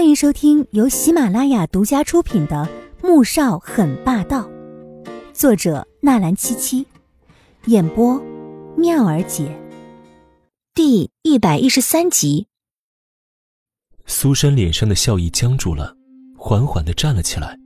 [0.00, 2.66] 欢迎收听由喜马拉雅独家出品的
[3.06, 4.48] 《穆少很霸道》，
[5.34, 6.86] 作者纳兰七七，
[7.66, 8.18] 演播
[8.78, 9.54] 妙儿姐，
[10.72, 12.46] 第一百一十三集。
[14.06, 15.94] 苏珊脸上的笑意僵住了，
[16.34, 17.58] 缓缓的站了起来。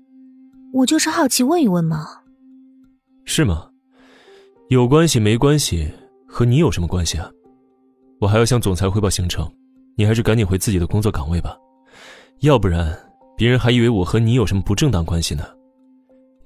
[0.72, 2.04] 我就是好奇问一问嘛。
[3.24, 3.70] 是吗？
[4.70, 5.88] 有关系没关系，
[6.26, 7.30] 和你有什么关系啊？
[8.18, 9.48] 我还要向总裁汇报行程，
[9.96, 11.56] 你还是赶紧回自己的工作岗位吧，
[12.40, 12.96] 要不然
[13.36, 15.44] 别人还以为我和你有什么不正当关系呢。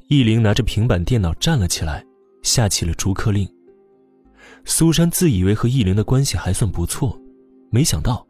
[0.09, 2.05] 易灵拿着平板电脑站了起来，
[2.43, 3.49] 下起了逐客令。
[4.65, 7.19] 苏珊自以为和易灵的关系还算不错，
[7.71, 8.27] 没想到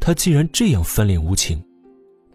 [0.00, 1.62] 他竟然这样翻脸无情，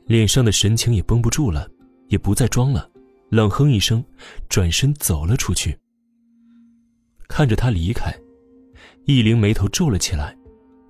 [0.05, 1.69] 脸上的神情也绷不住了，
[2.07, 2.89] 也不再装了，
[3.29, 4.03] 冷哼一声，
[4.49, 5.77] 转身走了出去。
[7.27, 8.11] 看着他离开，
[9.05, 10.35] 易灵眉头皱了起来。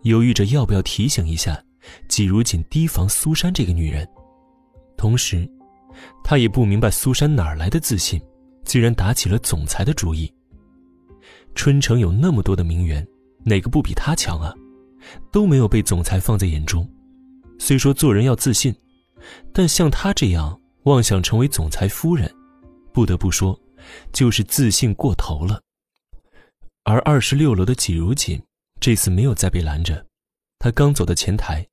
[0.03, 1.61] 犹豫着要不要提醒一下
[2.07, 4.07] 季如锦提防苏珊这个女人，
[4.97, 5.49] 同时，
[6.23, 8.21] 他也不明白苏珊哪来的自信，
[8.63, 10.33] 竟然打起了总裁的主意。
[11.55, 13.05] 春城有那么多的名媛，
[13.43, 14.53] 哪个不比她强啊？
[15.31, 16.87] 都没有被总裁放在眼中。
[17.59, 18.75] 虽说做人要自信，
[19.53, 22.31] 但像她这样妄想成为总裁夫人，
[22.93, 23.59] 不得不说，
[24.11, 25.61] 就是自信过头了。
[26.83, 28.41] 而二十六楼的季如锦。
[28.79, 30.05] 这次没有再被拦着，
[30.59, 31.67] 他刚走到前台，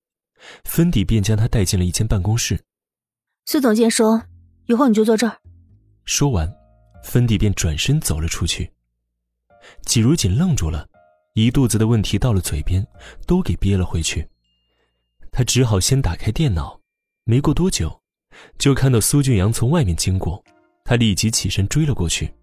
[0.65, 2.61] 芬迪便将他带进了一间办公室。
[3.47, 4.23] 苏总监说
[4.67, 5.39] ：“以后你就坐这儿。”
[6.05, 6.51] 说完，
[7.03, 8.73] 芬迪便转身走了出去。
[9.87, 10.87] 季如锦愣住了，
[11.35, 12.87] 一肚子的问题到了嘴边，
[13.27, 14.29] 都给憋了回去。
[15.33, 16.81] 他只好先打开电脑，
[17.25, 18.03] 没过多久，
[18.59, 20.45] 就看到苏俊阳从外面经过，
[20.85, 22.35] 他立即起身追了过去。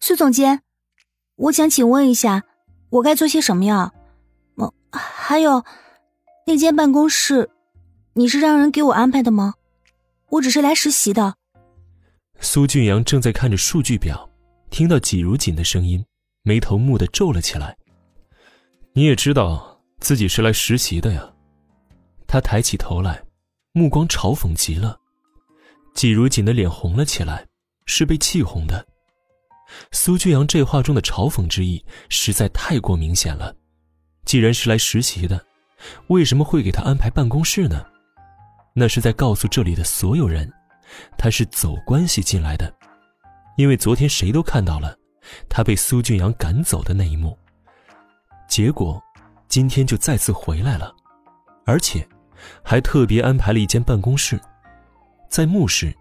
[0.00, 0.62] 苏总监，
[1.36, 2.44] 我想请问一下。
[2.88, 3.92] 我该做些什么呀？
[4.54, 5.64] 哦，还有，
[6.48, 7.50] 那间办公室，
[8.12, 9.54] 你是让人给我安排的吗？
[10.30, 11.34] 我只是来实习的。
[12.38, 14.30] 苏俊阳正在看着数据表，
[14.70, 16.06] 听到季如锦的声音，
[16.44, 17.76] 眉头蓦地皱了起来。
[18.92, 21.28] 你也知道自己是来实习的呀？
[22.28, 23.20] 他抬起头来，
[23.72, 24.96] 目光嘲讽极了。
[25.94, 27.44] 季如锦的脸红了起来，
[27.86, 28.86] 是被气红的。
[29.90, 33.52] 苏俊阳这话中的嘲讽之意实在太过明显了。
[34.24, 35.44] 既然是来实习的，
[36.08, 37.84] 为什么会给他安排办公室呢？
[38.74, 40.52] 那是在告诉这里的所有人，
[41.16, 42.72] 他是走关系进来的。
[43.56, 44.94] 因为昨天谁都看到了
[45.48, 47.36] 他被苏俊阳赶走的那一幕。
[48.46, 49.02] 结果，
[49.48, 50.94] 今天就再次回来了，
[51.64, 52.06] 而且
[52.62, 54.38] 还特别安排了一间办公室，
[55.30, 55.94] 在墓室，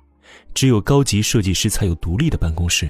[0.53, 2.89] 只有高级设计师才有独立的办公室。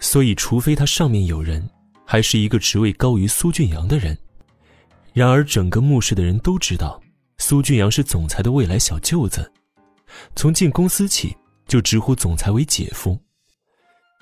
[0.00, 1.68] 所以，除非他上面有人，
[2.06, 4.16] 还是一个职位高于苏俊阳的人。
[5.18, 7.02] 然而，整个墓室的人都知道，
[7.38, 9.50] 苏俊阳是总裁的未来小舅子，
[10.36, 11.36] 从进公司起
[11.66, 13.18] 就直呼总裁为姐夫。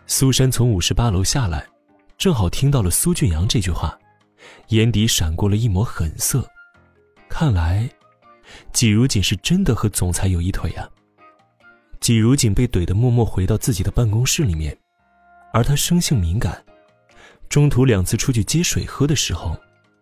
[0.07, 1.67] 苏珊从五十八楼下来，
[2.17, 3.95] 正好听到了苏俊阳这句话，
[4.69, 6.43] 眼底闪过了一抹狠色。
[7.29, 7.87] 看来，
[8.73, 10.89] 季如锦是真的和总裁有一腿啊！
[12.01, 14.75] 季如锦被怼得默默回到自己的办公室里面。
[15.53, 16.65] 而他生性敏感，
[17.51, 19.55] 中途两次出去接水喝的时候，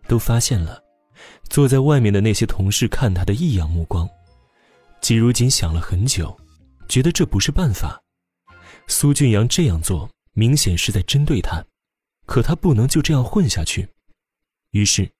[0.07, 0.81] 都发现了
[1.49, 4.09] 坐在外面的那些同事看他的异样目光。
[5.01, 6.35] 季如锦想了很久，
[6.87, 8.01] 觉得这不是办法。
[8.87, 11.63] 苏俊阳这样做明显是在针对他，
[12.25, 13.87] 可他不能就这样混下去。
[14.71, 15.11] 于是，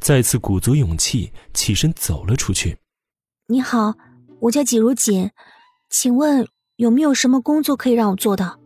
[0.00, 2.78] 再次鼓足勇气起身走了出去。
[3.46, 3.94] 你好，
[4.40, 5.30] 我叫季如锦，
[5.90, 8.58] 请问有没有什么工作可以让我做的？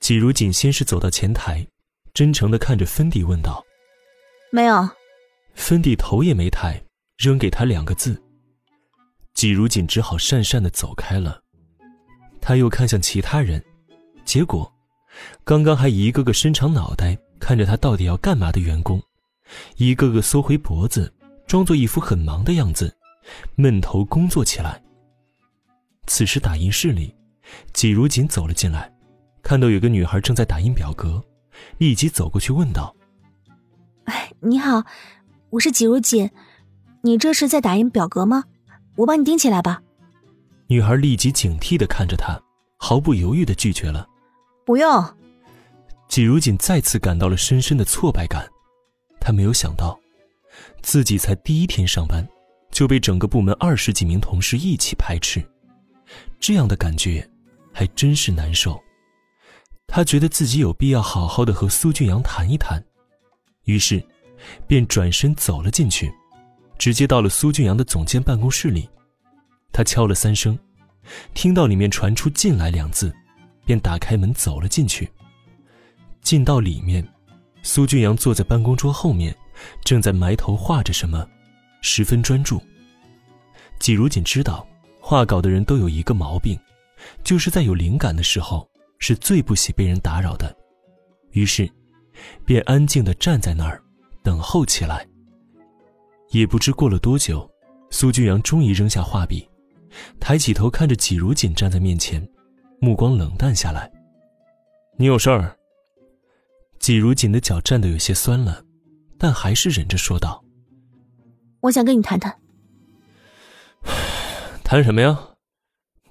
[0.00, 1.66] 季如锦先是走到前台，
[2.14, 3.64] 真诚的看着芬迪问道
[4.50, 4.88] ：“没有。”
[5.56, 6.80] 芬迪头也没抬，
[7.16, 8.22] 扔给他两个字。
[9.34, 11.42] 季如锦只好讪讪的走开了。
[12.40, 13.62] 他又看向其他人，
[14.24, 14.72] 结果，
[15.42, 19.02] 刚刚还一个个伸长脑袋看着他到底要干嘛的员工，
[19.76, 21.12] 一个个缩回脖子，
[21.46, 22.94] 装作一副很忙的样子，
[23.56, 24.80] 闷头工作起来。
[26.06, 27.12] 此时打印室里，
[27.72, 28.92] 季如锦走了进来。
[29.42, 31.22] 看到有个女孩正在打印表格，
[31.78, 32.94] 立即走过去问道
[34.06, 34.84] ：“哎，你好，
[35.50, 36.30] 我是季如锦，
[37.02, 38.44] 你这是在打印表格吗？
[38.96, 39.80] 我帮你钉起来吧。”
[40.66, 42.36] 女孩立即警惕的看着他，
[42.76, 44.06] 毫不犹豫的拒绝了
[44.66, 45.04] ：“不用。”
[46.08, 48.48] 季如锦再次感到了深深的挫败感，
[49.20, 49.98] 他没有想到，
[50.82, 52.26] 自己才第一天上班，
[52.70, 55.40] 就被整个部门二十几名同事一起排斥，
[56.40, 57.28] 这样的感觉
[57.72, 58.80] 还真是难受。
[59.86, 62.84] 他觉得自己有必要好好的和苏俊阳谈一谈，
[63.64, 64.04] 于是，
[64.66, 66.12] 便转身走了进去，
[66.78, 68.88] 直接到了苏俊阳的总监办公室里。
[69.72, 70.58] 他敲了三声，
[71.34, 73.14] 听到里面传出“进来”两字，
[73.64, 75.10] 便打开门走了进去。
[76.22, 77.06] 进到里面，
[77.62, 79.36] 苏俊阳坐在办公桌后面，
[79.84, 81.28] 正在埋头画着什么，
[81.82, 82.60] 十分专注。
[83.78, 84.66] 季如锦知道，
[85.00, 86.58] 画稿的人都有一个毛病，
[87.22, 88.68] 就是在有灵感的时候
[88.98, 90.56] 是最不喜被人打扰的，
[91.32, 91.70] 于是，
[92.44, 93.82] 便安静地站在那儿，
[94.26, 95.06] 等候起来。
[96.30, 97.48] 也不知过了多久，
[97.90, 99.48] 苏俊阳终于扔下画笔，
[100.18, 102.28] 抬起头看着季如锦站在面前，
[102.80, 103.88] 目光冷淡下来。
[104.98, 105.56] 你有事儿？
[106.80, 108.64] 季如锦的脚站得有些酸了，
[109.16, 110.44] 但还是忍着说道
[111.62, 112.36] ：“我想跟你谈谈。”
[114.64, 115.36] 谈什么呀？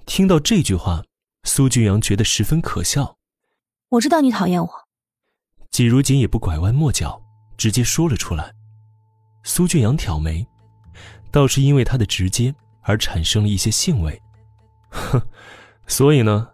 [0.06, 1.04] 听到这句话，
[1.44, 3.18] 苏俊阳觉得十分可笑。
[3.90, 4.70] 我知道你讨厌我。
[5.70, 7.20] 季如锦也不拐弯抹角，
[7.56, 8.52] 直接说了出来。
[9.42, 10.46] 苏俊阳挑眉，
[11.30, 14.20] 倒是因为他的直接而产生了一些兴味。
[14.90, 15.20] 哼，
[15.86, 16.48] 所以呢？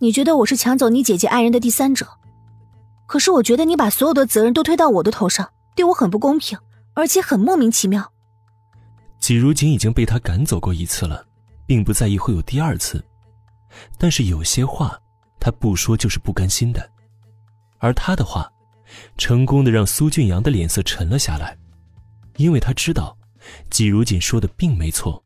[0.00, 2.06] 你觉得我是抢走你姐姐爱人的第三者？
[3.06, 6.58] 可是我觉得你把所有的责任都推到我的头上，对我很不公平，
[6.94, 8.12] 而且很莫名其妙。
[9.18, 11.26] 季如锦已经被他赶走过一次了，
[11.66, 13.04] 并不在意会有第二次，
[13.98, 14.98] 但是有些话
[15.38, 16.90] 他不说就是不甘心的，
[17.78, 18.50] 而他的话，
[19.16, 21.56] 成功的让苏俊阳的脸色沉了下来，
[22.36, 23.16] 因为他知道，
[23.70, 25.22] 季如锦说的并没错。